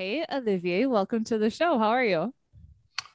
[0.00, 1.78] Hey, Olivier, welcome to the show.
[1.78, 2.32] How are you?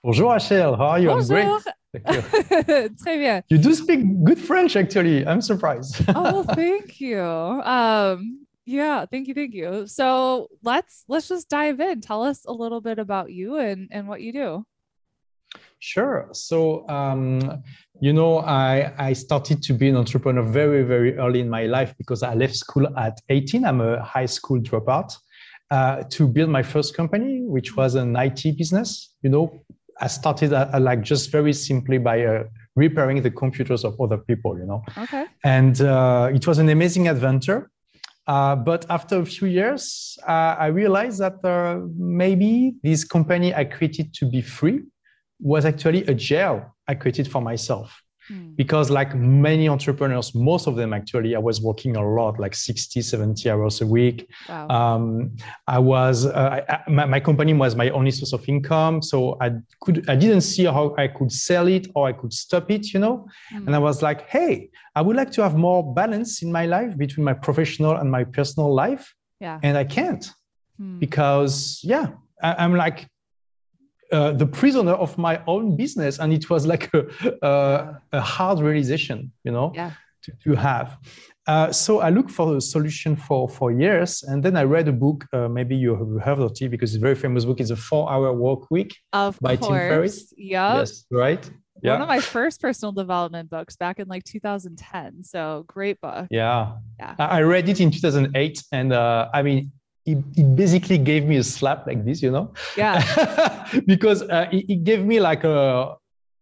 [0.04, 0.76] Bonjour, Rachel.
[0.76, 1.08] How are you?
[1.08, 1.36] Bonjour.
[1.36, 1.62] I'm
[1.92, 2.04] great.
[2.04, 2.90] Thank you.
[3.04, 3.44] Très bien.
[3.50, 5.26] You do speak good French, actually.
[5.26, 6.06] I'm surprised.
[6.16, 7.20] Oh, well, thank you.
[7.20, 9.88] Um, yeah, thank you, thank you.
[9.88, 12.02] So let's let's just dive in.
[12.02, 14.64] Tell us a little bit about you and and what you do.
[15.80, 16.30] Sure.
[16.34, 17.64] So, um,
[18.00, 21.96] you know, I, I started to be an entrepreneur very, very early in my life
[21.98, 23.66] because I left school at 18.
[23.66, 25.18] I'm a high school dropout
[25.72, 29.16] uh, to build my first company, which was an IT business.
[29.22, 29.62] You know,
[30.00, 32.44] I started uh, like just very simply by uh,
[32.76, 34.84] repairing the computers of other people, you know.
[34.98, 35.26] Okay.
[35.44, 37.70] And uh, it was an amazing adventure.
[38.28, 43.66] Uh, but after a few years, uh, I realized that uh, maybe this company I
[43.66, 44.82] created to be free
[45.40, 48.02] was actually a jail I created for myself.
[48.28, 48.54] Hmm.
[48.56, 53.02] Because, like many entrepreneurs, most of them actually, I was working a lot, like 60,
[53.02, 54.28] 70 hours a week.
[54.50, 54.68] Wow.
[54.70, 55.36] Um,
[55.68, 59.02] I was, uh, I, my, my company was my only source of income.
[59.02, 62.72] So I could, I didn't see how I could sell it or I could stop
[62.72, 63.28] it, you know?
[63.52, 63.68] Hmm.
[63.68, 66.98] And I was like, hey, I would like to have more balance in my life
[66.98, 69.14] between my professional and my personal life.
[69.40, 69.60] yeah.
[69.62, 70.26] And I can't
[70.78, 71.00] Hmm.
[71.00, 72.08] because, yeah,
[72.44, 73.08] I, I'm like
[74.12, 76.20] uh, the prisoner of my own business.
[76.20, 77.06] And it was like a,
[77.42, 79.92] a, a hard realization, you know, Yeah.
[80.24, 80.98] to, to have.
[81.48, 84.24] Uh, so I looked for a solution for, for years.
[84.24, 86.98] And then I read a book, uh, maybe you have heard of it because it's
[86.98, 87.60] a very famous book.
[87.60, 88.96] It's a four hour work week.
[89.14, 90.18] Of by Tim Ferriss?
[90.20, 90.34] course.
[90.38, 90.76] Yep.
[90.78, 91.50] Yes, right?
[91.84, 91.92] yeah.
[91.94, 95.24] One of my first personal development books back in like 2010.
[95.24, 96.28] So great book.
[96.32, 96.78] Yeah.
[97.00, 97.14] Yeah.
[97.20, 98.64] I I read it in 2008.
[98.72, 99.72] And uh, I mean,
[100.06, 103.02] it, it basically gave me a slap like this, you know, Yeah.
[103.86, 105.96] because uh, it, it gave me like a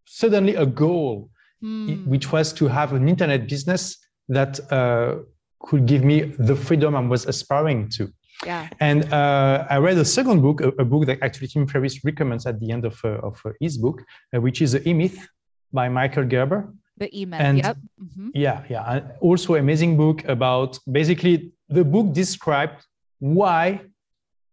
[0.05, 1.29] suddenly a goal,
[1.61, 2.09] Hmm.
[2.09, 3.97] which was to have an internet business
[4.27, 5.19] that uh,
[5.61, 8.11] could give me the freedom I was aspiring to.
[8.45, 8.67] Yeah.
[8.81, 12.45] And uh, I read a second book, a, a book that actually Tim Ferriss recommends
[12.45, 14.03] at the end of, uh, of uh, his book,
[14.35, 15.25] uh, which is The E-Myth
[15.71, 16.67] by Michael Gerber.
[16.97, 17.39] The email.
[17.39, 17.77] And- Yep.
[18.03, 18.31] Mhm.
[18.33, 18.99] Yeah, yeah.
[19.21, 22.85] Also amazing book about basically the book described
[23.23, 23.79] why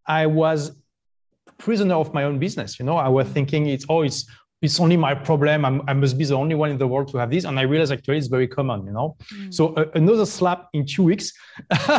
[0.07, 0.71] I was
[1.57, 2.79] prisoner of my own business.
[2.79, 4.25] You know, I was thinking it's oh, it's
[4.61, 5.65] it's only my problem.
[5.65, 7.63] I'm, I must be the only one in the world to have this, and I
[7.63, 8.85] realized actually it's very common.
[8.85, 9.51] You know, Hmm.
[9.51, 11.33] so uh, another slap in two weeks,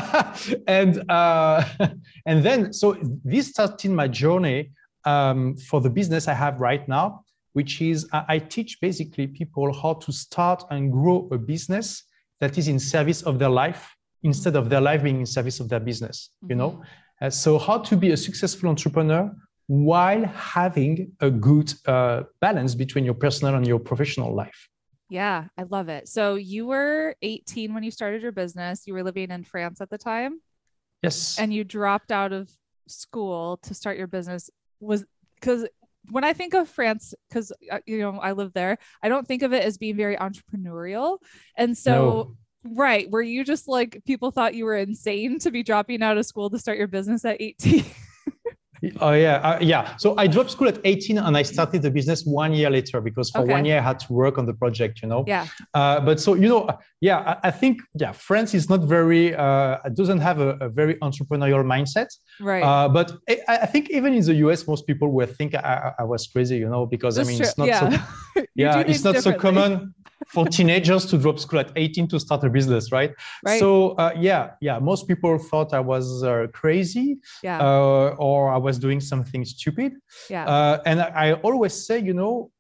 [0.67, 1.63] and uh,
[2.27, 4.71] and then so this started my journey
[5.05, 9.95] um, for the business I have right now, which is I teach basically people how
[10.05, 12.05] to start and grow a business
[12.41, 15.69] that is in service of their life instead of their life being in service of
[15.69, 16.31] their business.
[16.49, 16.83] You know,
[17.21, 19.31] Uh, so how to be a successful entrepreneur
[19.69, 24.69] while having a good uh, balance between your personal and your professional life.
[25.09, 26.09] Yeah, I love it.
[26.09, 28.87] So you were 18 when you started your business.
[28.87, 30.41] You were living in France at the time
[31.03, 31.39] Yes.
[31.39, 32.51] and you dropped out of
[32.89, 34.51] school to start your business.
[34.81, 35.05] Was
[35.37, 35.69] because
[36.11, 37.53] when I think of France, because
[37.87, 41.19] you know I live there, I don't think of it as being very entrepreneurial.
[41.57, 42.37] And so, No.
[42.65, 46.27] Right, were you just like people thought you were insane to be dropping out of
[46.27, 47.85] school to start your business at 18?
[49.01, 49.95] Oh yeah, uh, yeah.
[49.97, 53.31] So I dropped school at 18 and I started the business one year later because
[53.31, 53.53] for Okay.
[53.53, 55.23] one year I had to work on the project, you know.
[55.29, 56.69] yeah, Uh, but so you know,
[57.01, 60.95] yeah, I, I think yeah, France is not very uh, doesn't have a, a very
[60.97, 62.09] entrepreneurial mindset.
[62.41, 62.65] right.
[62.65, 65.95] Uh, but I, I think even in the US, most people would think I, I-
[66.01, 67.47] I was crazy, you know, because That's I mean true.
[67.47, 67.81] it's not yeah.
[67.81, 69.95] so yeah, it's not so common
[70.29, 73.13] for teenagers to drop school at 18 to start a business, right?
[73.45, 73.59] Right.
[73.61, 77.59] So uh, yeah, yeah, most people thought I was uh, crazy yeah.
[77.61, 79.93] uh, or I was doing something stupid.
[80.31, 80.47] yeah.
[80.47, 82.51] Uh, and I, I always say, you know,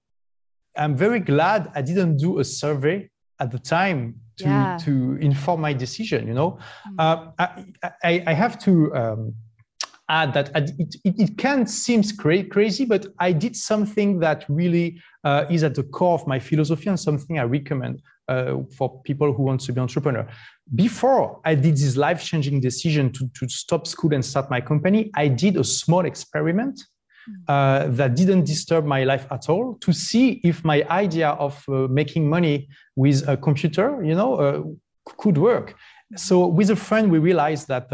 [0.76, 4.78] I'm very glad I didn't do a survey at the time to, Yeah.
[4.82, 6.26] to inform my decision.
[6.26, 6.58] You know,
[6.88, 6.94] Mm.
[6.98, 7.64] uh, I,
[8.02, 9.34] I, I have to um,
[10.08, 14.44] add that I- it, it, it can seem cra- crazy, but I did something that
[14.48, 19.00] really uh, is at the core of my philosophy and something I recommend uh, for
[19.02, 20.26] people who want to be entrepreneur.
[20.74, 25.28] Before I did this life-changing decision to, to stop school and start my company, I
[25.28, 26.80] did a small experiment
[27.48, 31.86] uh, that didn't disturb my life at all to see if my idea of uh,
[31.88, 34.62] making money with a computer, you know, uh,
[35.16, 35.74] could work.
[36.16, 37.92] So with a friend, we realized that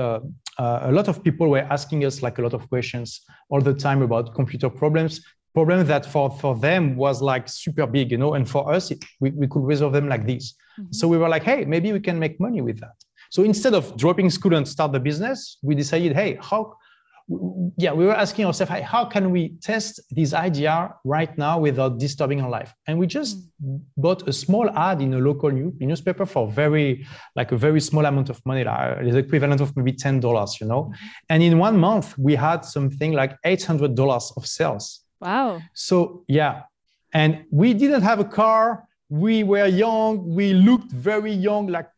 [0.58, 3.74] uh, a lot of people were asking us like a lot of questions all the
[3.74, 5.24] time about computer problems,
[5.54, 9.04] problems that for, for them was like super big, you know, and for us, it,
[9.20, 10.54] we, we could resolve them like this.
[10.78, 10.94] Mhm.
[10.94, 12.94] So we were like, hey, maybe we can make money with that.
[13.30, 16.74] So instead of dropping school and start the business, we decided, hey, how
[17.76, 22.40] yeah, we were asking ourselves, how can we test this idea right now without disturbing
[22.40, 22.74] our life?
[22.86, 23.80] And we just mm.
[23.96, 28.06] bought a small ad in a local new, newspaper for very, like a very small
[28.06, 30.84] amount of money, like the equivalent of maybe ten dollars, you know.
[30.84, 31.06] Mm-hmm.
[31.28, 35.04] And in one month, we had something like eight hundred dollars of sales.
[35.20, 35.60] Wow.
[35.74, 36.62] So yeah,
[37.12, 38.84] and we didn't have a car.
[39.10, 40.34] We were young.
[40.34, 41.88] We looked very young, like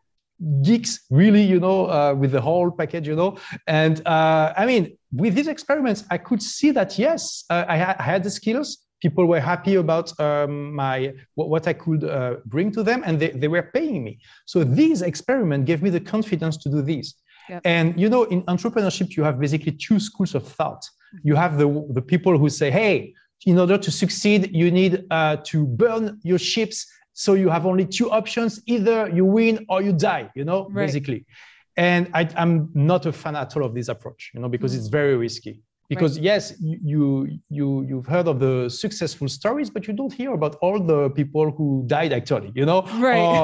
[0.62, 3.36] geeks really you know uh, with the whole package you know.
[3.66, 7.96] And uh, i mean with these experiments i could see that yes uh, I, ha-
[7.98, 8.78] I, had the skills.
[9.02, 13.30] People were happy about um, my what, i could uh, bring to them and they,
[13.30, 14.18] they were paying me.
[14.44, 17.14] So these experiments gave me the confidence to do this
[17.48, 17.62] yep.
[17.64, 20.88] and you know in entrepreneurship you have basically two schools of thought.
[21.24, 23.14] You have the, the people who say hey
[23.46, 26.86] in order to succeed you need uh, to burn your ships
[27.20, 30.86] so you have only two options either you win or you die you know right.
[30.86, 31.26] basically
[31.76, 34.78] and I, am not a fan at all of this approach you know because mm.
[34.78, 36.30] it's very risky because right.
[36.30, 40.78] yes you you you've heard of the successful stories but you don't hear about all
[40.92, 43.20] the people who died actually you know right.
[43.20, 43.42] or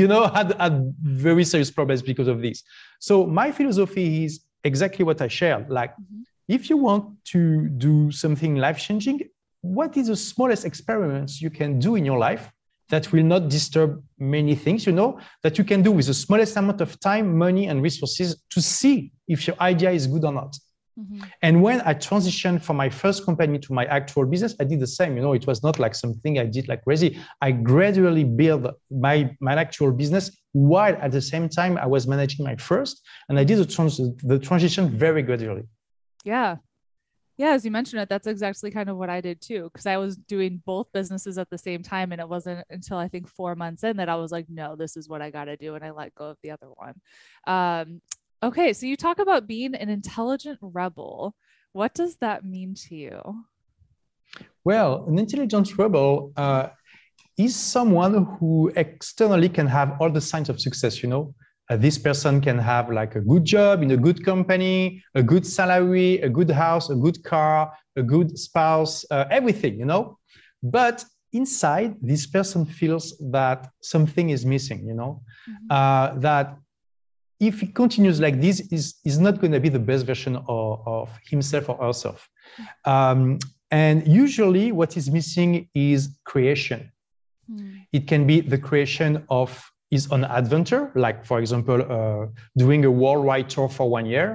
[0.00, 2.64] you know had, had very serious problems because of this
[2.98, 6.22] so my philosophy is exactly what i shared like mm-hmm.
[6.48, 9.20] if you want to do something life changing
[9.60, 12.50] what is the smallest experiments you can do in your life
[12.88, 16.56] that will not disturb many things, you know, that you can do with the smallest
[16.56, 20.56] amount of time, money, and resources to see if your idea is good or not.
[20.98, 21.24] Mm-hmm.
[21.42, 24.86] And when I transitioned from my first company to my actual business, I did the
[24.86, 25.16] same.
[25.16, 27.20] You know, it was not like something I did like crazy.
[27.42, 32.46] I gradually built my, my actual business while at the same time I was managing
[32.46, 33.02] my first.
[33.28, 35.64] And I did the, trans- the transition very gradually.
[36.24, 36.56] Yeah
[37.36, 39.96] yeah as you mentioned it that's exactly kind of what i did too because i
[39.96, 43.54] was doing both businesses at the same time and it wasn't until i think four
[43.54, 45.84] months in that i was like no this is what i got to do and
[45.84, 46.94] i let go of the other one.
[47.46, 48.00] Um,
[48.42, 51.34] okay so you talk about being an intelligent rebel.
[51.72, 53.20] What does that mean to you?
[54.64, 56.68] Well an intelligent rebel uh,
[57.36, 61.34] is someone who externally can have all the signs of success you know
[61.68, 65.46] uh, this person can have like a good job in a good company, a good
[65.46, 70.18] salary, a good house, a good car, a good spouse, uh, everything, you know.
[70.62, 75.66] But inside, this person feels that something is missing, you know, mm-hmm.
[75.70, 76.56] uh, that
[77.40, 80.82] if he continues like this, is is not going to be the best version of,
[80.86, 82.28] of himself or herself.
[82.60, 82.90] Mm-hmm.
[82.90, 83.38] Um,
[83.70, 86.92] and usually, what is missing is creation.
[87.50, 87.86] Mm.
[87.92, 92.26] It can be the creation of is an adventure, like for example, uh,
[92.56, 94.28] doing a worldwide tour for one year.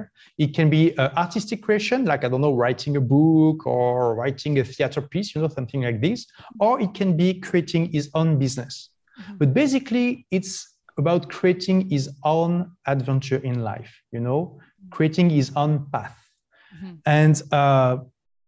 [0.44, 4.58] It can be uh, artistic creation, like I don't know, writing a book or writing
[4.58, 6.26] a theater piece, you know, something like this.
[6.64, 8.74] Or it can be creating his own business.
[9.20, 9.36] Mm-hmm.
[9.40, 10.54] But basically, it's
[10.98, 12.52] about creating his own
[12.86, 14.58] adventure in life, you know,
[14.90, 16.18] creating his own path.
[16.74, 16.94] Mm-hmm.
[17.06, 17.96] And uh,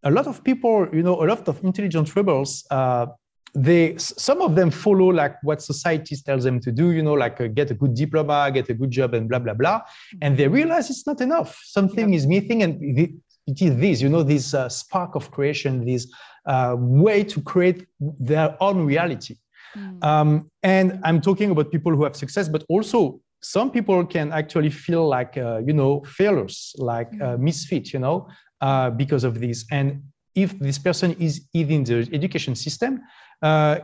[0.03, 3.07] a lot of people, you know, a lot of intelligent rebels uh,
[3.55, 7.41] they some of them follow like what society tells them to do you know like
[7.41, 9.81] uh, get a good diploma get a good job and blah blah blah.
[10.23, 11.61] And they realize it's not enough.
[11.65, 13.11] Something is missing and it,
[13.47, 16.13] it is this you know this uh, spark of creation this
[16.47, 19.37] uh, way to create their own reality.
[19.77, 20.05] Mm.
[20.05, 24.71] um, and i'm talking about people who have success but also some people can actually
[24.71, 27.37] feel like uh, you know failures like mm.
[27.41, 28.29] misfit you know
[28.65, 29.67] uh, because of this.
[29.71, 30.03] And
[30.35, 33.01] if this person is in the education system
[33.43, 33.79] uh,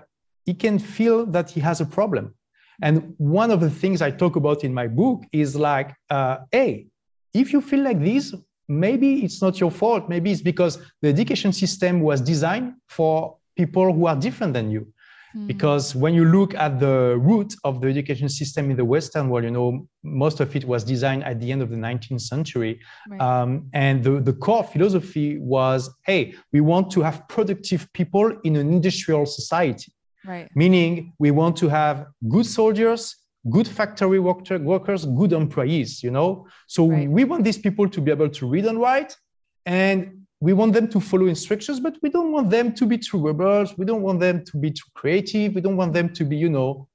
[0.46, 2.34] he can feel that he has a problem.
[2.82, 6.86] And one of the things I talk about in my book is like, uh, hey,
[7.34, 8.34] if you feel like this,
[8.68, 10.08] maybe it's not your fault.
[10.08, 14.92] Maybe it's because the education system was designed for people who are different than you.
[15.36, 15.46] Mm.
[15.46, 19.44] Because when you look at the root of the education system in the Western world,
[19.44, 22.80] you know, most of it was designed at the end of the 19th century.
[23.08, 23.20] Right.
[23.20, 28.56] Um, and the, the core philosophy was hey, we want to have productive people in
[28.56, 29.92] an industrial society.
[30.26, 30.48] Right.
[30.54, 33.16] Meaning, we want to have good soldiers,
[33.48, 36.46] good factory worker, workers, good employees, you know?
[36.66, 37.08] So right.
[37.08, 39.16] we want these people to be able to read and write.
[39.64, 43.18] And we want them to follow instructions, but we don't want them to be too
[43.18, 43.76] rebels.
[43.76, 45.54] We don't want them to be too creative.
[45.54, 46.88] We don't want them to be, you know,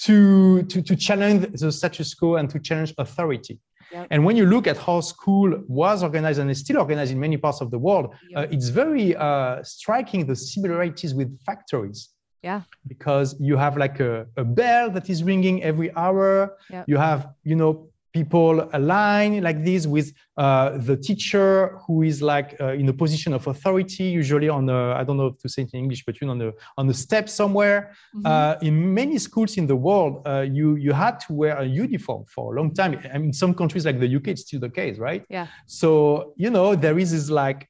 [0.00, 3.60] to, to, to challenge the status quo and to challenge authority.
[3.92, 4.08] Yep.
[4.10, 7.36] And when you look at how school was organized and is still organized in many
[7.36, 8.48] parts of the world, yep.
[8.48, 12.08] uh, it's very uh, striking the similarities with factories.
[12.42, 12.62] Yeah.
[12.88, 16.56] Because you have like a, a bell that is ringing every hour.
[16.70, 16.86] Yep.
[16.88, 22.56] You have, you know, people align like this with uh, the teacher who is like
[22.60, 25.62] uh, in a position of authority, usually on a, I don't know if to say
[25.62, 27.94] it in English, but you know, on the on the step somewhere.
[28.14, 28.26] Mm-hmm.
[28.26, 32.24] Uh, in many schools in the world, uh, you you had to wear a uniform
[32.26, 33.00] for a long time.
[33.12, 35.24] I mean, some countries like the UK, it's still the case, right?
[35.28, 35.46] Yeah.
[35.66, 37.68] So you know, there is this like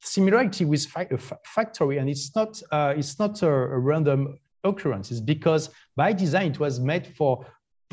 [0.00, 1.08] similarity with fa-
[1.44, 5.10] factory, and it's not uh, it's not a, a random occurrence.
[5.10, 7.46] It's because by design it was made for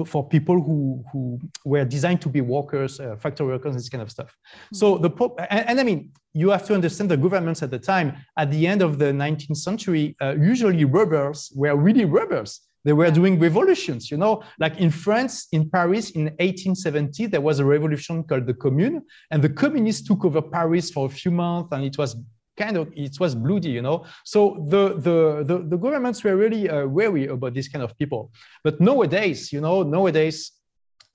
[0.05, 4.09] for people who who were designed to be workers, uh, factory workers, this kind of
[4.09, 4.31] stuff.
[4.31, 4.75] Mm-hmm.
[4.75, 5.11] So the
[5.49, 8.17] and, and, I mean, you have to understand the governments at the time.
[8.37, 12.61] At the end of the 19th century, uh, usually rebels were really rebels.
[12.85, 17.59] They were doing revolutions, you know, like in France, in Paris, in 1870, there was
[17.59, 21.69] a revolution called the Commune, and the communists took over Paris for a few months,
[21.71, 22.17] and it was
[22.57, 24.05] kind of it was bloody you know?
[24.25, 28.31] So the the the, the governments were really uh, wary about this kind of people.
[28.63, 30.51] But nowadays you know nowadays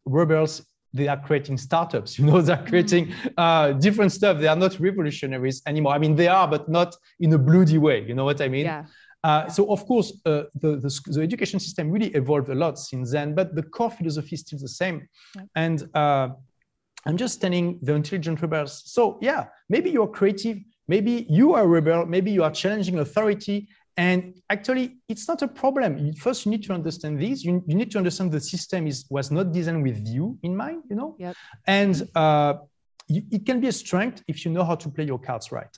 [0.05, 0.65] rebels
[0.95, 2.41] they are creating startups you know?
[2.41, 3.29] They're creating mm-hmm.
[3.37, 4.39] uh, different stuff.
[4.39, 5.93] They are not revolutionaries anymore.
[5.93, 8.67] I mean they are but not in a bloody way you know what i mean?
[8.67, 8.85] Yeah.
[9.25, 13.11] Uh, so of course uh, the, the, the, education system really evolved a lot since
[13.11, 15.09] then but the core philosophy is still the same.
[15.35, 15.43] Yeah.
[15.57, 16.29] and uh,
[17.07, 21.67] i'm just telling the intelligent rebels so yeah maybe you're creative Maybe you are a
[21.67, 23.69] rebel, maybe you are challenging authority.
[23.97, 26.15] And actually, it's not a problem.
[26.15, 27.45] First, you need to understand this.
[27.45, 30.85] You, you need to understand the system is was not designed with you in mind,
[30.89, 31.17] you know?
[31.19, 31.37] Yep.
[31.67, 32.55] And uh,
[33.09, 35.77] you, it can be a strength if you know how to play your cards right.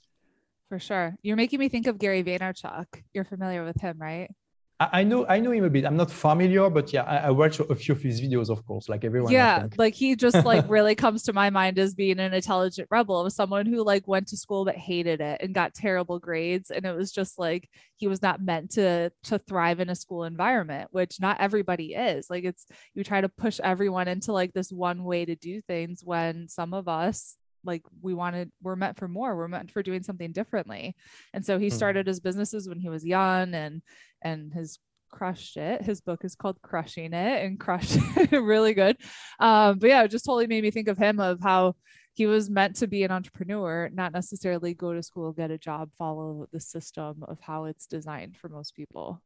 [0.69, 1.17] For sure.
[1.23, 2.87] You're making me think of Gary Vaynerchuk.
[3.15, 4.31] You're familiar with him, right?
[4.81, 5.85] I know I know him a bit.
[5.85, 8.89] I'm not familiar, but yeah, I, I watch a few of his videos, of course,
[8.89, 9.31] like everyone.
[9.31, 13.27] Yeah, like he just like really comes to my mind as being an intelligent rebel
[13.27, 16.87] of someone who like went to school but hated it and got terrible grades, and
[16.87, 20.89] it was just like he was not meant to to thrive in a school environment,
[20.93, 22.31] which not everybody is.
[22.31, 26.01] Like it's you try to push everyone into like this one way to do things
[26.03, 30.03] when some of us like we wanted we're meant for more we're meant for doing
[30.03, 30.97] something differently.
[31.33, 31.75] And so he hmm.
[31.75, 33.83] started his businesses when he was young and
[34.23, 34.79] and has
[35.11, 35.83] crushed it.
[35.83, 38.97] His book is called crushing it and crushed it really good.
[39.39, 41.75] Um but yeah it just totally made me think of him of how
[42.15, 45.91] he was meant to be an entrepreneur not necessarily go to school get a job
[45.97, 49.23] follow the system of how it's designed for most people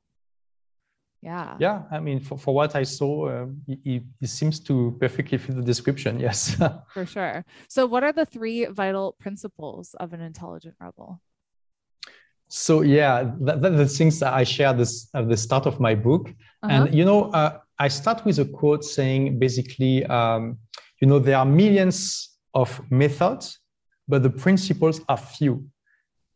[1.25, 1.57] yeah.
[1.59, 5.57] Yeah i mean for, for what i saw uh, it, it seems to perfectly fit
[5.57, 6.57] the description yes.
[6.93, 7.45] For sure.
[7.69, 11.21] So what are the three vital principles of an intelligent rebel?
[12.49, 15.95] So yeah that, that the things that i share this at the start of my
[15.95, 16.28] book.
[16.28, 16.73] Uh-huh.
[16.73, 20.59] and you know uh, i start with a quote saying basically um,
[21.00, 21.99] you know there are millions
[22.52, 23.59] of methods
[24.07, 25.66] but the principles are few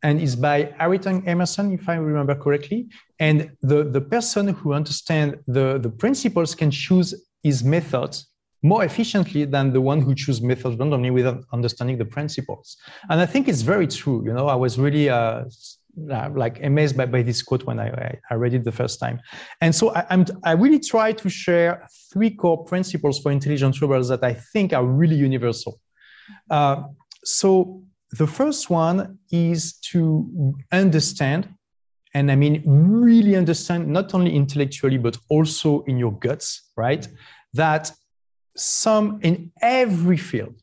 [0.03, 2.87] and it's by Harrington Emerson, if I remember correctly.
[3.19, 7.13] And the, the person who understands the, the principles can choose
[7.43, 8.27] his methods
[8.61, 12.77] more efficiently than the one who choose methods randomly without understanding the principles.
[13.09, 14.23] And I think it's very true.
[14.25, 15.45] You know, I was really uh,
[16.09, 19.19] uh like amazed by, by this quote when I, I read it the first time.
[19.61, 24.09] And so I, am I really try to share three core principles for intelligent rebels
[24.09, 25.79] that I think are really universal.
[26.49, 26.83] Uh,
[27.23, 31.47] so the first one is to understand,
[32.13, 37.07] and I mean really understand, not only intellectually, but also in your guts, right?
[37.53, 37.91] That
[38.55, 40.55] some in every field,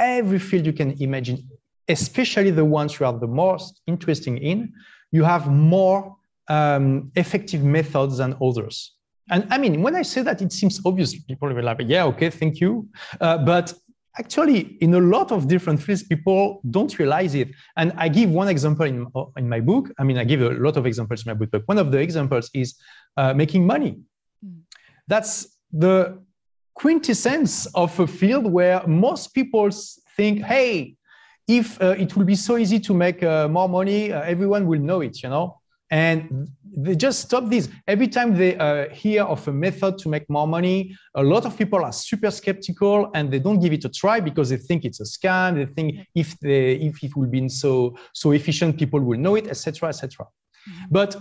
[0.00, 1.48] every field you can imagine,
[1.88, 4.72] especially the ones you are the most interesting in,
[5.12, 6.16] you have more
[6.48, 8.92] um, effective methods than others.
[9.30, 11.14] And I mean, when I say that, it seems obvious.
[11.14, 12.88] People will be like, yeah, okay, thank you.
[13.20, 13.72] Uh, but
[14.18, 17.48] actually in a lot of different fields people don't realize it.
[17.76, 19.06] And i give one example in,
[19.36, 19.90] in my book.
[19.98, 21.98] I mean i give a lot of examples in my book but one of the
[21.98, 22.74] examples is
[23.16, 23.98] uh, making money.
[24.44, 24.60] Mm.
[25.06, 26.22] that's the
[26.74, 29.70] quintessence of a field where most people
[30.16, 30.96] think hey
[31.46, 34.80] if uh, it will be so easy to make uh, more money uh, everyone will
[34.80, 35.60] know it you know
[35.94, 37.68] and they just stop this.
[37.86, 41.56] Every time they uh, hear of a method to make more money, a lot of
[41.56, 44.98] people are super skeptical and they don't give it a try because they think it's
[44.98, 45.54] a scam.
[45.54, 49.46] They think if they if it will be so so efficient, people will know it,
[49.46, 50.26] etc., etc.
[50.26, 50.84] Mm-hmm.
[50.90, 51.16] But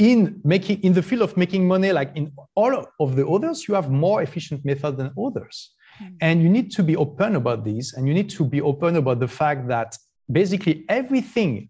[0.00, 3.74] in making in the field of making money, like in all of the others, you
[3.74, 5.56] have more efficient method than others.
[6.02, 6.14] Mm-hmm.
[6.20, 9.20] And you need to be open about this, and you need to be open about
[9.20, 9.96] the fact that
[10.40, 11.68] basically everything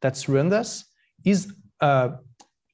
[0.00, 0.89] that surrounds us
[1.24, 2.10] is uh,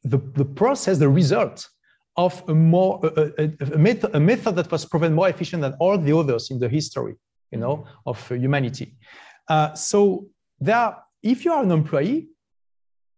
[0.05, 1.69] the, the process, the result
[2.17, 5.75] of a more a, a, a, method, a method that was proven more efficient than
[5.81, 7.15] all the others in the history,
[7.51, 8.97] you know, of humanity.
[9.49, 10.27] Uh, so
[10.59, 12.29] there, if you are an employee,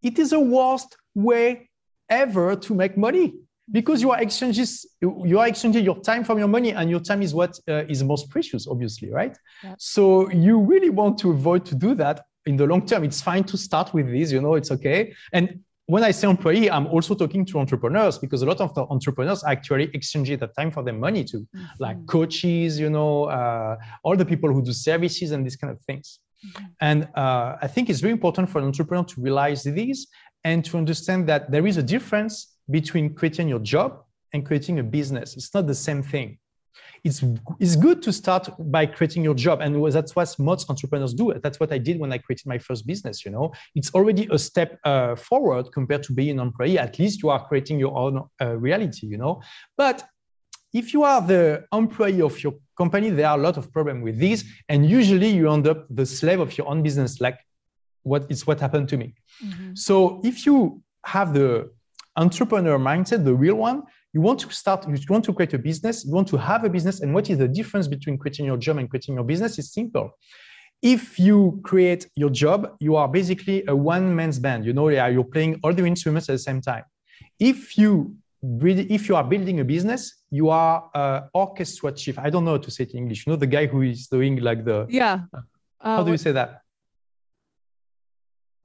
[0.02, 1.70] it is the worst way
[2.10, 3.34] ever to make money
[3.70, 7.20] because you are exchanges you are exchanging your time from your money and your time
[7.20, 9.76] is what uh, is most precious obviously right yep.
[9.78, 13.44] so you really want to avoid to do that in the long term it's fine
[13.44, 15.00] to start with this you know it's okay
[15.32, 18.84] and when I say employee, I'm also talking to entrepreneurs because a lot of the
[18.90, 21.64] entrepreneurs actually exchange the time for their money too, mm-hmm.
[21.78, 25.80] like coaches, you know, uh, all the people who do services and these kind of
[25.86, 26.20] things.
[26.46, 26.64] Mm-hmm.
[26.82, 30.06] And uh, I think it's very important for an entrepreneur to realize this
[30.44, 34.82] and to understand that there is a difference between creating your job and creating a
[34.82, 35.38] business.
[35.38, 36.38] It's not the same thing.
[37.04, 37.22] It's,
[37.60, 39.60] it's good to start by creating your job.
[39.60, 41.32] And that's what most entrepreneurs do.
[41.42, 43.24] That's what I did when I created my first business.
[43.24, 46.78] You know, it's already a step uh, forward compared to being an employee.
[46.78, 49.40] At least you are creating your own uh, reality, you know.
[49.76, 50.04] But
[50.72, 54.18] if you are the employee of your company, there are a lot of problems with
[54.18, 54.44] this.
[54.68, 57.38] And usually you end up the slave of your own business, like
[58.02, 59.14] what is what happened to me.
[59.44, 59.74] Mm-hmm.
[59.74, 61.70] So if you have the
[62.16, 66.04] entrepreneur mindset, the real one, you want to start, you want to create a business,
[66.04, 67.00] you want to have a business.
[67.00, 69.58] And what is the difference between creating your job and creating your business?
[69.58, 70.10] Is simple.
[70.80, 74.64] If you create your job, you are basically a one man's band.
[74.64, 76.84] You know, you're playing all the instruments at the same time.
[77.38, 82.18] If you if you are building a business, you are uh, orchestra chief.
[82.18, 83.26] I don't know how to say it in English.
[83.26, 85.22] You know, the guy who is doing like the yeah.
[85.34, 86.62] Uh, how do you say that?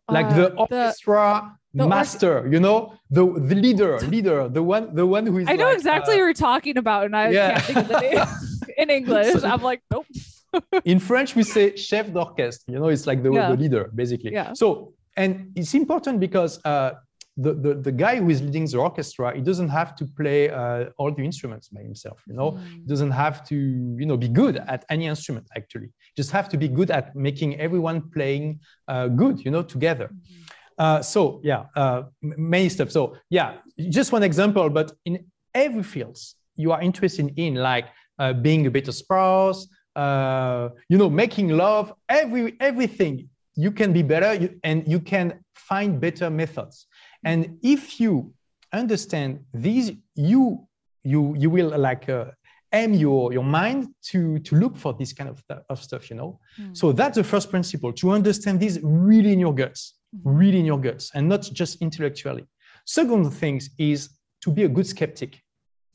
[0.10, 4.94] Like uh, the orchestra the master or- you know the the leader leader the one
[4.96, 7.30] the one who is i know like, exactly uh, what you're talking about and i
[7.30, 7.60] yeah.
[7.60, 8.26] can't think of the name
[8.78, 10.06] in english so, i'm like nope
[10.86, 13.50] in french we say chef d'orchestre you know it's like the, yeah.
[13.50, 14.54] the leader basically yeah.
[14.54, 16.94] so and it's important because uh,
[17.38, 20.86] the, the, the guy who is leading the orchestra, he doesn't have to play uh,
[20.98, 22.22] all the instruments by himself.
[22.28, 22.72] You know, mm.
[22.72, 25.48] he doesn't have to, you know, be good at any instrument.
[25.56, 29.44] Actually, just have to be good at making everyone playing uh, good.
[29.44, 30.10] You know, together.
[30.14, 30.44] Mm-hmm.
[30.78, 32.92] Uh, so yeah, uh, many stuff.
[32.92, 33.58] So yeah,
[33.90, 37.86] just one example, but in every fields you are interested in, like
[38.20, 44.02] uh, being a better spouse, uh, you know, making love, every everything you can be
[44.02, 46.88] better you, and you can find better methods.
[47.24, 48.34] And if you
[48.72, 50.68] understand these, you
[51.04, 52.26] you you will like uh,
[52.74, 56.40] aim your your mind to to look for this kind of, of stuff you know
[56.60, 56.76] mm.
[56.76, 60.80] so that's the first principle to understand this really in your guts really in your
[60.80, 62.46] guts and not just intellectually.
[62.86, 64.10] Second thing is
[64.42, 65.42] to be a good skeptic.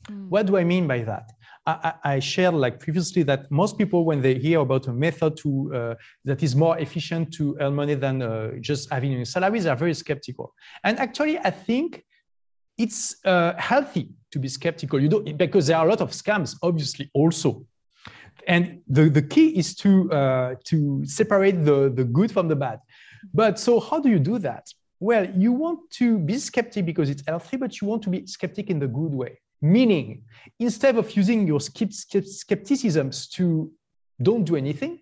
[0.09, 0.29] Mm.
[0.29, 1.31] What do I mean by that?
[1.65, 5.71] I, I, shared like previously that most people, when they hear about a method to
[5.75, 5.95] uh,
[6.25, 9.93] that is more efficient to earn money than uh, just having a salary, are very
[9.93, 10.53] skeptical.
[10.83, 12.03] And actually, I think
[12.77, 14.99] it's uh, healthy to be skeptical.
[14.99, 17.65] You don't because there are a lot of scams, obviously, also.
[18.47, 22.79] And the, the key is to uh, to separate the, the good from the bad.
[23.33, 24.67] But so how do you do that?
[24.99, 28.69] Well, you want to be skeptic because it's healthy, but you want to be skeptic
[28.69, 29.39] in the good way.
[29.61, 30.23] Meaning,
[30.59, 33.71] instead of using your skepticisms to
[34.21, 34.99] don't do anything,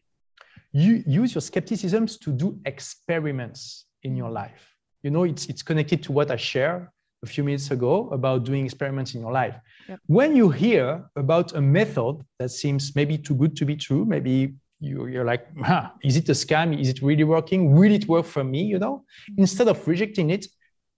[0.71, 4.75] you use your skepticisms to do experiments in your life.
[5.03, 6.87] You know, it's, it's connected to what I shared
[7.23, 9.55] a few minutes ago about doing experiments in your life.
[9.89, 9.99] Yep.
[10.05, 14.55] When you hear about a method that seems maybe too good to be true, maybe
[14.79, 16.79] you, you're like, huh, is it a scam?
[16.79, 17.73] Is it really working?
[17.73, 18.63] Will it work for me?
[18.63, 19.41] You know, mm-hmm.
[19.41, 20.45] instead of rejecting it,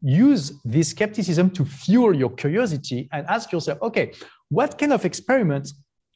[0.02, 4.14] use this skepticism to fuel your curiosity and ask yourself, okay,
[4.50, 5.74] what kind of experiments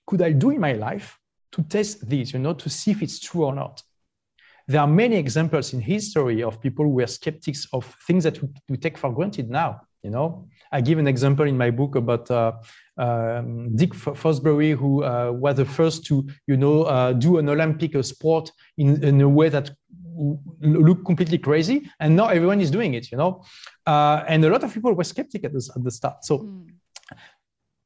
[0.08, 1.17] could I do in my life
[1.54, 3.82] to test this, you know, to see if it's true or not?
[4.67, 8.78] There are many examples in history of people who were skeptics of things that we
[8.78, 10.47] take for granted now, you know.
[10.71, 12.53] I give an example in my book about uh,
[12.97, 17.91] um, Dick Fosbury, who uh, was the first to, you know, uh, do an Olympic
[18.03, 19.71] sport in, in a way that
[20.61, 23.43] looked completely crazy, and now everyone is doing it, you know.
[23.85, 26.23] Uh, and a lot of people were skeptical at the, at the start.
[26.23, 26.39] So.
[26.39, 26.67] Mm.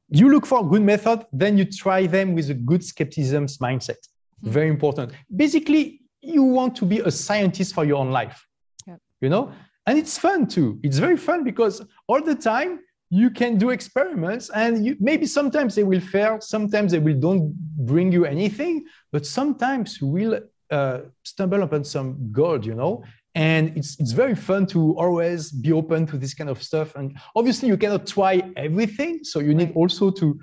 [0.10, 3.97] You look for a good method, then you try them with a good skepticism mindset.
[4.41, 4.49] Mm.
[4.49, 5.12] Very important.
[5.36, 8.47] Basically, you want to be a scientist for your own life.
[8.88, 8.99] Yep.
[9.19, 9.51] You know,
[9.88, 10.80] and it's fun too.
[10.84, 15.76] It's very fun because all the time you can do experiments and you, maybe sometimes
[15.76, 17.54] they will fail sometimes they will don't
[17.86, 20.39] bring you anything but sometimes you will
[20.71, 23.02] uh, stumble upon some gold you know
[23.36, 27.17] and it's it's very fun to always be open to this kind of stuff and
[27.36, 30.38] obviously you cannot try everything so you need also to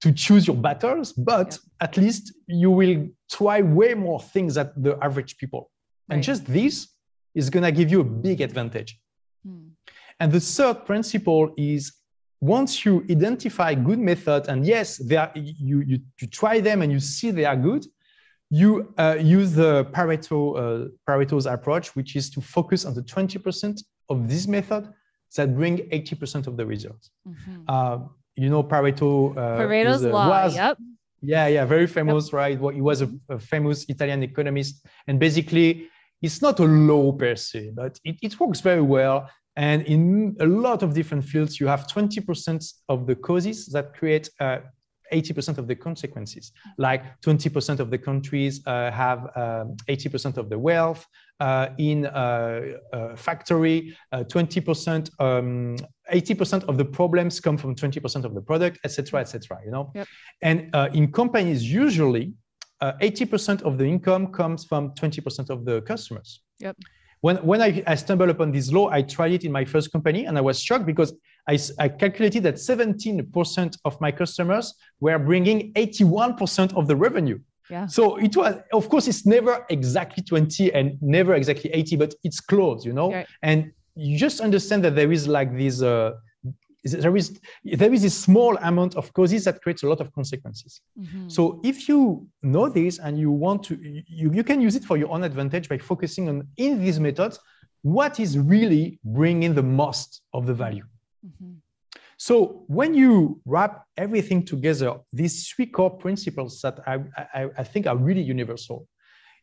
[0.00, 1.86] to choose your battles but yeah.
[1.86, 5.70] at least you will try way more things than the average people
[6.08, 6.14] right.
[6.14, 6.93] and just this
[7.34, 8.98] is going to give you a big advantage
[9.46, 9.68] hmm.
[10.20, 11.92] and the third principle is
[12.44, 16.92] once you identify good methods, and yes, they are, you, you, you try them and
[16.92, 17.86] you see they are good,
[18.50, 23.82] you uh, use the Pareto, uh, Pareto's approach, which is to focus on the 20%
[24.10, 24.92] of this method
[25.36, 27.10] that bring 80% of the results.
[27.26, 27.62] Mm-hmm.
[27.66, 27.98] Uh,
[28.36, 29.32] you know, Pareto.
[29.32, 30.28] Uh, Pareto's law.
[30.28, 30.76] Was, yep.
[31.22, 32.32] Yeah, yeah, very famous, yep.
[32.34, 32.60] right?
[32.60, 35.88] Well, he was a, a, famous Italian economist, and basically,
[36.22, 39.28] it's not a law per se, but it, it works very well.
[39.56, 44.28] And in a lot of different fields, you have 20% of the causes that create
[44.40, 44.58] uh,
[45.12, 46.52] 80% of the consequences.
[46.78, 51.06] Like 20% of the countries uh, have 80% um, of the wealth.
[51.40, 55.76] Uh, in a, a factory, 20%, uh, um,
[56.12, 59.58] 80% of the problems come from 20% of the product, etc., etc.
[59.64, 59.90] you know?
[59.96, 60.08] Yep.
[60.42, 62.34] And uh, in companies, usually
[62.82, 66.40] 80% of the income comes from 20% of the customers.
[66.58, 66.76] Yep
[67.24, 70.26] when, when I, I, stumbled upon this law, I tried it in my first company
[70.26, 71.14] and I was shocked because
[71.48, 77.38] I, I calculated that 17% of my customers were bringing 81% of the revenue.
[77.70, 77.86] Yeah.
[77.86, 82.40] So it was, of course, it's never exactly 20 and never exactly 80, but it's
[82.40, 83.10] close, you know?
[83.10, 83.26] Right.
[83.42, 86.12] And you just understand that there is like this uh,
[86.92, 90.80] there is there is a small amount of causes that creates a lot of consequences.
[90.98, 91.28] Mm-hmm.
[91.28, 94.96] So if you know this and you want to, you, you can use it for
[94.96, 97.38] your own advantage by focusing on in these methods
[97.82, 100.84] what is really bringing the most of the value.
[101.26, 101.54] Mm-hmm.
[102.16, 107.00] So when you wrap everything together, these three core principles that I,
[107.34, 108.86] I, I think are really universal,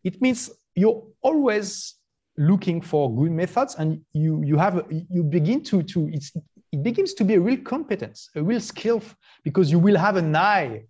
[0.04, 1.96] it means you're always
[2.38, 6.32] looking for good methods and you you have you begin to to it's
[6.72, 9.02] it begins to be a real competence, a real skill,
[9.44, 10.84] because you will have an eye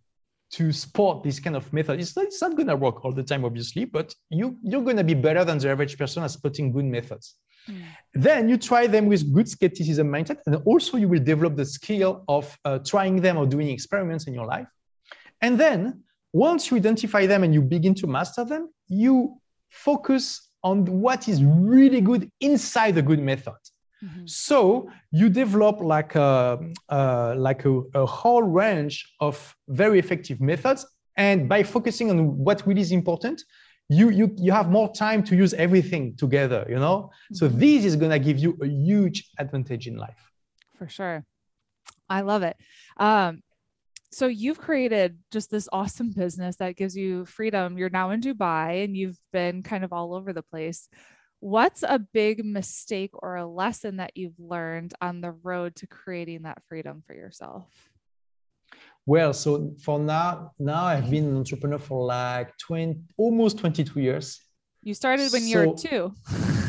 [0.51, 1.99] to spot this kind of method.
[1.99, 4.97] It's not, it's not going to work all the time, obviously, but you, you're going
[4.97, 7.35] to be better than the average person at spotting good methods.
[7.69, 7.83] Mm.
[8.13, 12.23] Then you try them with good skepticism mindset, and also you will develop the skill
[12.27, 14.67] of uh, trying them or doing experiments in your life.
[15.41, 19.37] And then once you identify them and you begin to master them, you
[19.69, 23.55] focus on what is really good inside the good method.
[24.03, 24.25] Mm-hmm.
[24.25, 26.59] So you develop like a
[26.89, 30.85] uh, like a, a, whole range of very effective methods,
[31.17, 33.43] and by focusing on what really is important,
[33.89, 36.65] you you you have more time to use everything together.
[36.67, 37.35] You know, mm-hmm.
[37.35, 40.31] so this is gonna give you a huge advantage in life.
[40.77, 41.23] For sure,
[42.09, 42.57] I love it.
[42.97, 43.43] Um,
[44.11, 47.77] so you've created just this awesome business that gives you freedom.
[47.77, 50.89] You're now in Dubai, and you've been kind of all over the place
[51.41, 56.43] what's a big mistake or a lesson that you've learned on the road to creating
[56.43, 57.65] that freedom for yourself?
[59.07, 64.39] Well so for now now i've been an entrepreneur for like 20 almost 22 years.
[64.83, 66.13] You started when so, you were two.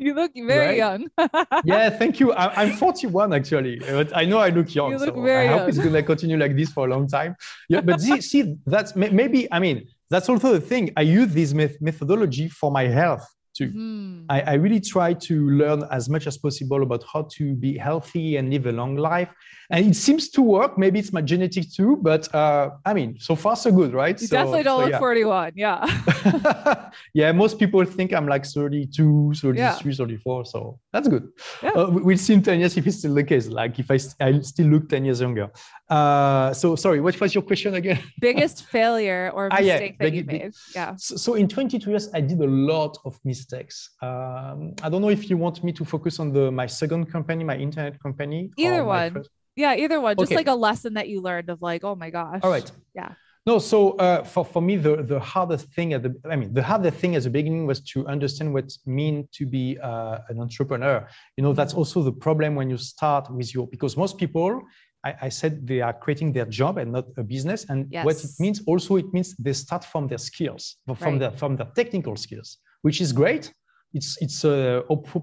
[0.00, 0.76] You look very right?
[0.76, 1.08] young.
[1.64, 2.32] Yeah thank you.
[2.32, 5.48] I, am 41 actually but i know i look young you look so very i
[5.48, 5.68] hope young.
[5.68, 7.34] it's going to continue like this for a long time.
[7.68, 10.90] Yeah but see, see that's maybe i mean that's also the thing.
[10.96, 13.26] I use this methodology for my health
[13.58, 13.68] too.
[13.68, 14.24] Mm-hmm.
[14.28, 18.36] I, I, really try to learn as much as possible about how to be healthy
[18.36, 19.28] and live a long life.
[19.70, 20.78] And it seems to work.
[20.78, 24.18] Maybe it's my genetics too, but uh, I mean, so far so good, right?
[24.18, 24.98] You so, definitely don't so, look yeah.
[24.98, 25.52] 41.
[25.56, 26.90] Yeah.
[27.14, 27.32] yeah.
[27.32, 29.74] Most people think I'm like 32, 33, yeah.
[29.74, 30.46] 34.
[30.46, 31.28] So that's good.
[31.62, 31.70] Yeah.
[31.70, 33.48] Uh, we'll see in 10 years if it's still the case.
[33.48, 35.50] Like if I, I still look 10 years younger.
[35.88, 37.98] Uh, so sorry, what was your question again?
[38.20, 40.52] Biggest failure or mistake ah, yeah, that you made?
[40.74, 40.96] Yeah.
[40.96, 43.90] So, so, in 22 years, I did a lot of mistakes.
[44.02, 47.42] Um, I don't know if you want me to focus on the my second company,
[47.42, 48.50] my internet company.
[48.58, 49.14] Either one.
[49.14, 49.30] First...
[49.56, 50.16] Yeah, either one.
[50.16, 50.36] Just okay.
[50.36, 52.40] like a lesson that you learned of like, oh my gosh.
[52.42, 52.70] All right.
[52.94, 53.12] Yeah.
[53.48, 56.62] No, so uh, for, for me, the, the hardest thing at the, I mean, the
[56.62, 60.38] hardest thing at the beginning was to understand what it mean to be uh, an
[60.38, 61.08] entrepreneur.
[61.38, 64.60] You know, that's also the problem when you start with your, because most people,
[65.04, 67.66] I, I, said they are creating their job and not a business.
[67.68, 68.04] And yes.
[68.04, 71.18] what it means also, it means they start from their skills, from right.
[71.20, 73.52] their from their technical skills, which is great.
[73.94, 74.82] It's it's uh,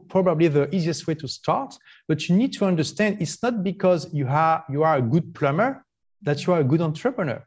[0.10, 1.76] probably the easiest way to start.
[2.08, 5.86] But you need to understand it's not because you are you are a good plumber
[6.22, 7.46] that you are a good entrepreneur.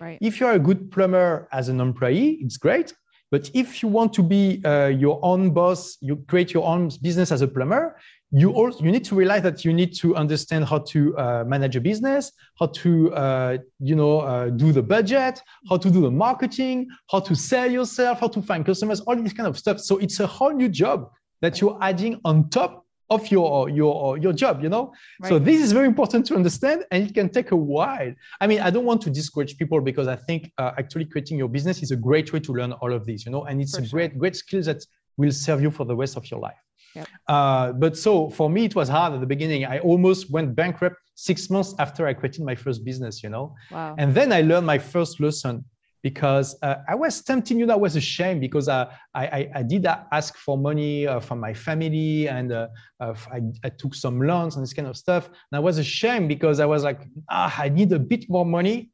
[0.00, 0.18] Right.
[0.20, 2.94] If you are a good plumber as an employee, it's great.
[3.30, 7.30] But if you want to be uh, your own boss, you create your own business
[7.30, 7.96] as a plumber,
[8.32, 11.74] you also you need to realize that you need to understand how to uh, manage
[11.74, 16.10] a business how to uh, you know uh, do the budget how to do the
[16.10, 19.80] marketing how to sell yourself how to find customers all this kind of stuff.
[19.80, 24.32] So it's a whole new job that you're adding on top of your your your
[24.32, 24.92] job you know?
[25.20, 25.28] Right.
[25.28, 28.12] so this is very important to understand and it can take a while.
[28.40, 31.48] I mean i don't want to discourage people because i think uh, actually creating your
[31.48, 33.44] business is a great way to learn all of this you know?
[33.44, 33.98] And it's for a sure.
[33.98, 34.84] great great skill that
[35.16, 36.62] will serve you for the rest of your life
[36.94, 37.08] Yep.
[37.28, 39.64] Uh, but so for me, it was hard at the beginning.
[39.64, 43.54] I almost went bankrupt six months after I created my first business, you know?
[43.70, 43.94] Wow.
[43.98, 45.64] And then I learned my first lesson.
[46.02, 49.62] because uh, I was tempted, you know, I was ashamed because uh, I, I, I,
[49.62, 52.68] did ask for money uh, from my family and uh,
[53.00, 55.26] uh, I, I, took some loans and this kind of stuff.
[55.26, 58.90] And I was ashamed because I was like, ah, I need a bit more money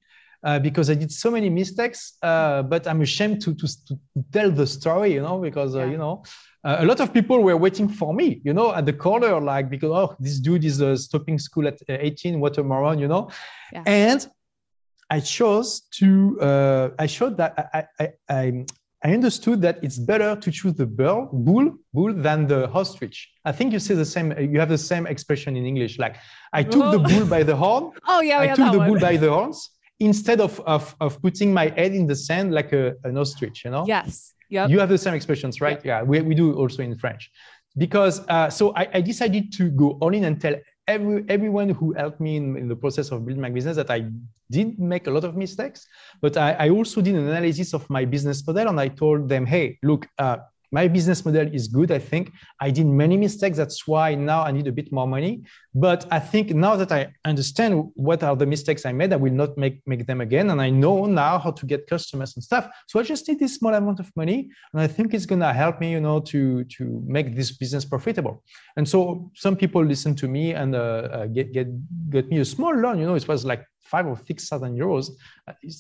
[0.47, 3.99] uh, because I did so many mistakes, uh, but I'm ashamed to, to, to,
[4.31, 5.91] tell the story, you know, because, uh, yeah.
[5.91, 6.23] you know,
[6.63, 9.69] uh, a lot of people were waiting for me, you know, at the corner, like,
[9.69, 13.29] because, oh, this dude is stopping school at 18, what a moron, you know.
[13.73, 13.83] Yeah.
[13.87, 14.25] And
[15.11, 18.65] I chose to, uh, I showed that I, I, I,
[19.05, 23.33] I, understood that it's better to choose the bull, bull, bull than the ostrich.
[23.45, 25.99] I think you say the same, you have the same expression in English.
[25.99, 26.17] Like
[26.53, 27.93] I took the bull by the horn.
[28.09, 28.89] oh yeah, I took the one.
[28.89, 32.73] bull by the horns instead of, of, of putting my head in the sand like
[32.73, 33.85] a, an ostrich, you know?
[33.87, 34.35] Yes.
[34.51, 34.71] Yep.
[34.71, 35.79] You have the same expressions, right?
[35.79, 35.85] Yep.
[35.85, 37.31] Yeah, we, we do also in French.
[37.79, 40.55] Because uh, so I, I decided to go all in and tell
[40.87, 44.07] every, everyone who helped me in, in, the process of building my business that I
[44.51, 45.87] did make a lot of mistakes,
[46.21, 49.45] but I, I also did an analysis of my business model and I told them,
[49.45, 50.39] hey, look, uh,
[50.73, 51.91] my business model is good.
[51.91, 53.57] I think I did many mistakes.
[53.57, 55.43] That's why now I need a bit more money.
[55.75, 59.33] But I think now that I understand what are the mistakes I made, I will
[59.33, 60.51] not make, make them again.
[60.51, 62.69] And I know now how to get customers and stuff.
[62.89, 64.51] So I just need this small amount of money.
[64.73, 67.85] And I think it's going to help me, you know, to, to make this business
[67.85, 68.43] profitable.
[68.77, 71.69] And so some people listen to me and uh, uh, get, get,
[72.11, 72.99] get me a small loan.
[72.99, 75.11] You know, it was like five or six thousand euros.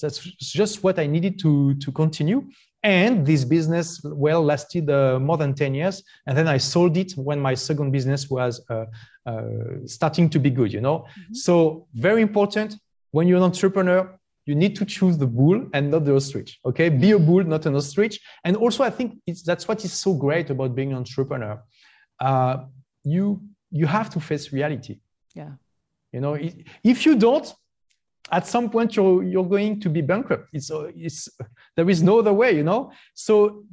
[0.00, 2.48] That's just what I needed to to continue.
[2.86, 6.04] And this business well lasted uh, more than 10 years.
[6.24, 8.84] And then I sold it when my second business was uh,
[9.26, 9.42] uh,
[9.86, 10.98] starting to be good, you know?
[11.00, 11.34] Mm-hmm.
[11.34, 12.76] So, very important
[13.10, 16.60] when you're an entrepreneur, you need to choose the bull and not the ostrich.
[16.64, 18.20] Okay, be a bull, not an ostrich.
[18.44, 21.60] And also, I think it's that's what is so great about being an entrepreneur.
[22.20, 22.66] Uh,
[23.02, 25.00] you you have to face reality.
[25.34, 25.52] Yeah.
[26.12, 26.38] You know,
[26.84, 27.52] if you don't,
[28.32, 31.28] at some point you're you're going to be bankrupt it's it's
[31.76, 33.64] there is no other way you know so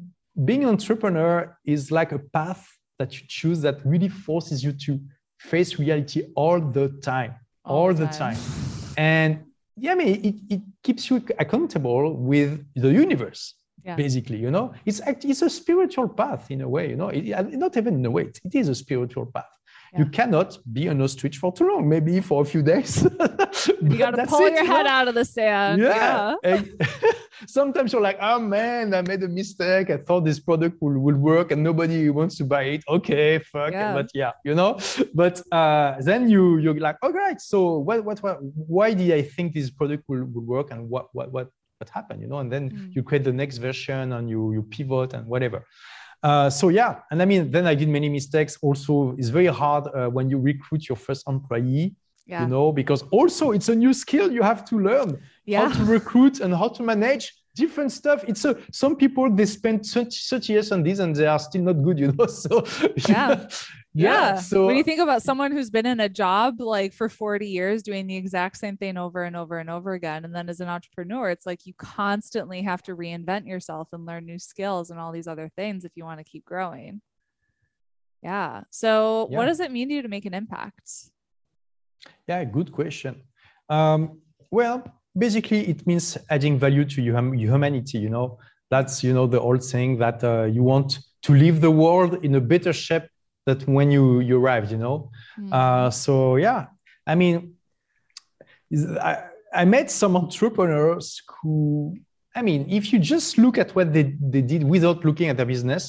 [0.46, 2.68] being an entrepreneur is like a path
[3.00, 5.00] that you choose that really forces you to
[5.40, 7.36] face reality all the time
[7.66, 8.36] all, all the time.
[8.36, 8.94] time.
[8.98, 9.44] and
[9.76, 13.96] yeah i mean it, it keeps you accountable with the universe yeah.
[13.96, 17.76] basically you know it's it's a spiritual path in a way you know it, not
[17.76, 19.54] even in a way it is a spiritual path
[19.94, 20.00] yeah.
[20.00, 23.04] you cannot be on a switch for too long maybe for a few days
[23.82, 24.92] you got to pull it, your head know?
[24.92, 26.62] out of the sand yeah, yeah.
[27.48, 31.16] sometimes you're like oh man i made a mistake i thought this product will, will
[31.16, 33.94] work and nobody wants to buy it okay fuck yeah.
[33.94, 34.78] but yeah you know
[35.14, 39.22] but uh, then you you're like all right so what, what what why did i
[39.22, 42.52] think this product will, will work and what what what what happened you know and
[42.52, 42.96] then mm.
[42.96, 45.66] you create the next version and you you pivot and whatever
[46.24, 48.58] uh, so yeah, and I mean, then I did many mistakes.
[48.62, 51.96] Also, it's very hard uh, when you recruit your first employee.
[52.26, 52.44] Yeah.
[52.44, 55.68] You know, because also it's a new skill you have to learn yeah.
[55.68, 58.24] how to recruit and how to manage different stuff.
[58.28, 61.64] It's a some people they spend such such years on this and they are still
[61.64, 62.26] not good, you know.
[62.28, 62.66] So
[63.08, 63.48] yeah,
[63.94, 64.36] yeah.
[64.40, 67.84] So when you think about someone who's been in a job like for 40 years
[67.84, 70.68] doing the exact same thing over and over and over again, and then as an
[70.68, 75.12] entrepreneur, it's like you constantly have to reinvent yourself and learn new skills and all
[75.12, 77.02] these other things if you want to keep growing.
[78.24, 78.64] Yeah.
[78.70, 79.38] So yeah.
[79.38, 80.90] what does it mean to you to make an impact?
[82.28, 83.22] Yeah, good question.
[83.70, 84.84] Um, well,
[85.18, 87.98] basically, it means adding value to humanity.
[88.00, 88.40] You know,
[88.74, 92.36] that's you know the old saying that uh, you want to leave the world in
[92.36, 93.06] a better shape
[93.48, 95.52] that when you you arrived you know mm.
[95.54, 96.14] uh, so
[96.48, 96.62] yeah
[97.12, 97.54] i mean
[99.12, 99.14] I,
[99.62, 101.98] I met some entrepreneurs who
[102.36, 105.50] i mean if you just look at what they, they did without looking at their
[105.56, 105.84] business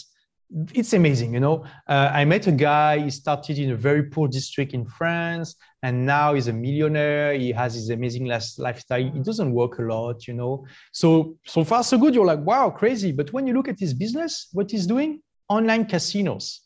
[0.73, 4.29] it's amazing you know uh, i met a guy he started in a very poor
[4.29, 9.21] district in france and now he's a millionaire he has his amazing last lifestyle he
[9.21, 13.11] doesn't work a lot you know so so far so good you're like wow crazy
[13.11, 16.65] but when you look at his business what he's doing online casinos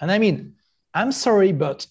[0.00, 0.54] and I mean,
[0.92, 1.86] I'm sorry, but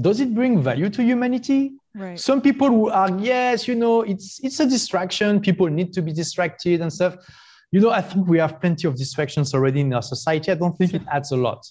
[0.00, 1.72] does it bring value to humanity?
[1.94, 2.18] Right.
[2.18, 5.40] Some people who are, yes, you know, it's it's a distraction.
[5.40, 7.16] People need to be distracted and stuff.
[7.72, 10.50] You know, I think we have plenty of distractions already in our society.
[10.50, 11.66] I don't think it adds a lot.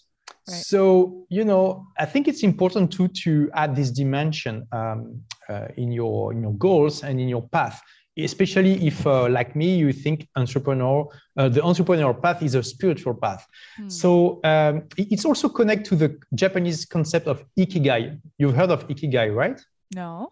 [0.48, 0.58] Right.
[0.58, 5.92] So, you know, I think it's important too to add this dimension um, uh, in
[5.92, 7.82] your in your goals and in your path
[8.24, 11.08] especially if uh, like me you think entrepreneur
[11.38, 13.46] uh, the entrepreneurial path is a spiritual path
[13.78, 13.88] hmm.
[13.88, 19.34] so um, it's also connected to the japanese concept of ikigai you've heard of ikigai
[19.34, 19.62] right
[19.96, 20.32] no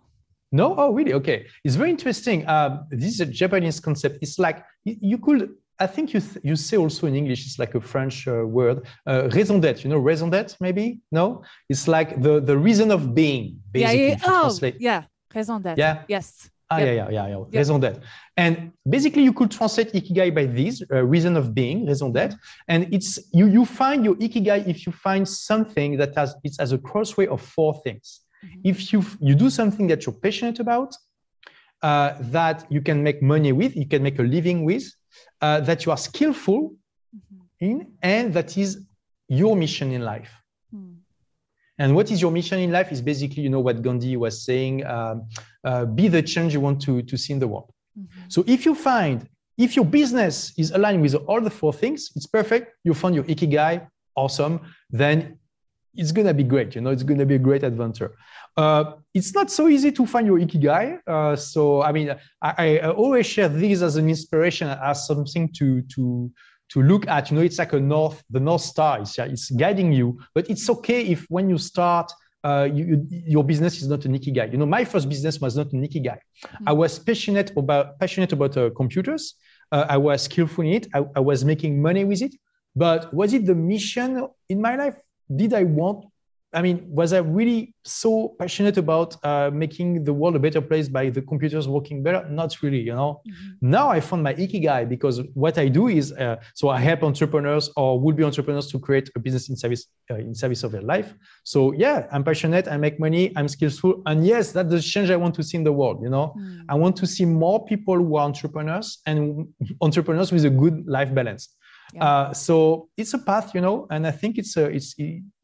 [0.52, 4.64] no oh really okay it's very interesting um, this is a japanese concept it's like
[4.86, 8.44] you could I think you you say also in English it's like a French uh,
[8.48, 9.84] word uh, raison d'être.
[9.84, 11.44] You know raison d'être maybe no.
[11.70, 13.62] It's like the the reason of being.
[13.72, 14.18] Basically, yeah.
[14.18, 14.26] yeah.
[14.26, 15.04] Oh, yeah.
[15.36, 15.78] Raison d'être.
[15.78, 16.04] Yeah.
[16.08, 16.88] Yes Ah, Yep.
[16.88, 17.38] yeah, yeah, yeah, yeah.
[17.38, 17.54] Yep.
[17.54, 18.02] Raison d'être.
[18.36, 22.36] And basically, you could translate ikigai by this uh, reason of being, raison d'être.
[22.68, 26.74] And it's you you find your ikigai if you find something that has it's as
[26.74, 28.27] a crossway of four things.
[28.44, 28.62] Mhm.
[28.64, 30.96] If you you do something that you're passionate about,
[31.82, 34.86] uh, that you can make money with, you can make a living with,
[35.42, 36.76] uh, that you are skillful
[37.16, 37.48] Mhm.
[37.60, 38.70] in, and that is
[39.30, 40.32] your mission in life.
[40.72, 40.94] Hmm.
[41.80, 44.86] And what is your mission in life is basically, you know, what Gandhi was saying,
[44.86, 45.28] um,
[45.64, 47.72] uh, be the change you want to, to see in the world.
[47.98, 48.08] Mhm.
[48.30, 52.26] So if you find, if your business is aligned with all the four things, it's
[52.26, 52.66] perfect.
[52.84, 54.60] You found your ikigai, awesome.
[54.90, 55.40] Then
[55.98, 56.76] it's gonna be great.
[56.76, 58.16] You know, it's gonna be a great adventure.
[58.56, 61.00] Uh, it's not so easy to find your ikigai.
[61.08, 65.82] Uh, so I mean, I, I always share this as an inspiration, as something to
[65.94, 66.32] to
[66.70, 67.30] to look at.
[67.32, 69.00] You know, it's like a north, the north star.
[69.00, 70.20] It's, it's guiding you.
[70.36, 72.12] But it's okay if when you start,
[72.44, 74.52] uh, you, you- your business is not an ikigai.
[74.52, 76.18] You know, my first business was not an ikigai.
[76.66, 79.36] I was passionate about passionate about uh, computers.
[79.72, 80.88] Uh, I was skillful in it.
[80.94, 82.34] I, I was making money with it.
[82.76, 84.96] But was it the mission in my life?
[85.36, 86.06] Did I want?
[86.54, 90.88] I mean, was I really so passionate about uh, making the world a better place
[90.88, 92.26] by the computers working better?
[92.30, 92.80] Not really.
[92.80, 93.22] You know.
[93.28, 93.58] Mhm.
[93.62, 97.70] Now I found my ikigai because what I do is uh, so I help entrepreneurs
[97.76, 101.14] or would-be entrepreneurs to create a business in service uh, in service of their life.
[101.44, 102.66] So yeah, I'm passionate.
[102.70, 103.34] I make money.
[103.36, 106.02] I'm skillful, and yes, that's the change I want to see in the world.
[106.02, 106.28] You know.
[106.28, 106.62] Hmm.
[106.70, 109.48] I want to see more people who are entrepreneurs and
[109.82, 111.50] entrepreneurs with a good life balance.
[111.94, 112.04] Yeah.
[112.06, 114.96] Uh, so it's a path, you know, and I think it's a, it's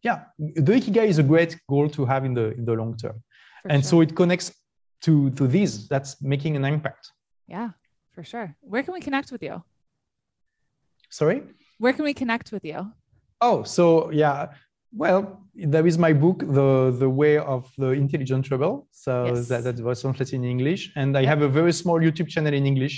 [0.03, 3.21] yeah, the ikigai is a great goal to have in the in the long term,
[3.61, 3.89] For and sure.
[3.89, 4.51] so it connects
[5.01, 5.87] to to these.
[5.87, 7.11] That's making an impact.
[7.47, 7.69] yeah,
[8.13, 8.55] for sure.
[8.61, 9.63] Where can we connect with you?
[11.09, 11.43] Sorry.
[11.79, 12.91] Where can we connect with you?
[13.41, 14.47] Oh, so yeah.
[14.95, 18.87] Well, there is my book, the the way of the intelligent rebel.
[18.91, 19.47] So Yes.
[19.47, 22.65] that, that was translated in English, and I have a very small YouTube channel in
[22.65, 22.95] English.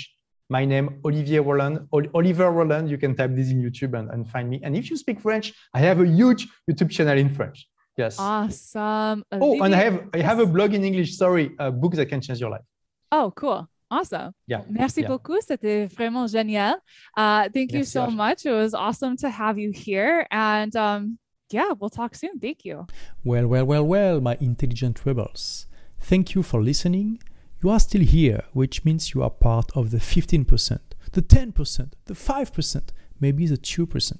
[0.48, 1.88] My name Olivier Roland.
[1.92, 2.88] Ol- Oliver Roland.
[2.88, 4.60] You can type this in YouTube and, and find me.
[4.62, 7.66] And if you speak French, I have a huge YouTube channel in French.
[7.96, 8.16] Yes.
[8.18, 9.24] Awesome.
[9.32, 11.16] oh, and I have I have a blog in English.
[11.16, 12.64] Sorry, a book that can change your life.
[13.10, 13.68] Oh, cool.
[13.90, 14.32] Awesome.
[14.46, 14.62] Yeah.
[14.68, 15.08] Merci Yeah.
[15.08, 15.38] beaucoup.
[15.40, 16.74] C'était vraiment génial.
[17.16, 18.14] Uh, thank you Merci, so Asha.
[18.16, 18.44] much.
[18.46, 20.26] It was awesome to have you here.
[20.30, 21.18] And um,
[21.50, 22.38] yeah, we'll talk soon.
[22.40, 22.86] Thank you.
[23.24, 25.66] Well, well, well, well, my intelligent rebels.
[26.00, 27.20] Thank you for listening.
[27.62, 30.78] You are still here, which means you are part of the 15%,
[31.12, 32.82] the 10%, the 5%,
[33.18, 34.16] maybe the 2%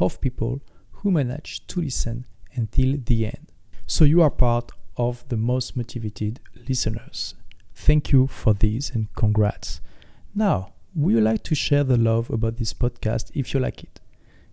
[0.00, 0.60] of people
[0.90, 3.52] who manage to listen until the end.
[3.86, 7.34] So you are part of the most motivated listeners.
[7.74, 9.80] Thank you for this and congrats.
[10.34, 14.00] Now, would you like to share the love about this podcast if you like it?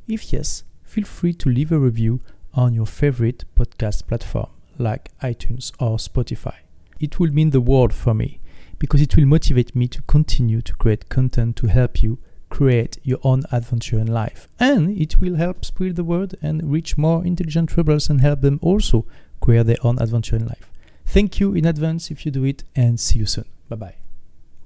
[0.08, 2.22] If yes, feel free to leave a review
[2.54, 6.56] on your favorite podcast platform like iTunes or Spotify.
[7.02, 8.40] It will mean the world for me
[8.78, 13.20] because it will motivate me to continue to create content to help you create your
[13.24, 14.48] own adventure in life.
[14.60, 18.60] And it will help spread the word and reach more intelligent rebels and help them
[18.62, 19.06] also
[19.40, 20.70] create their own adventure in life.
[21.06, 23.46] Thank you in advance if you do it and see you soon.
[23.68, 24.11] Bye bye.